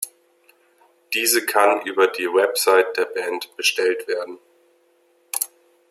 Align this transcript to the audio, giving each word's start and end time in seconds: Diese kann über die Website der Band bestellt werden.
Diese 1.13 1.45
kann 1.45 1.85
über 1.85 2.07
die 2.07 2.23
Website 2.25 2.97
der 2.97 3.05
Band 3.05 3.55
bestellt 3.55 4.07
werden. 4.07 4.39